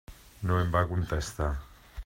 [0.51, 1.51] No em va contestar.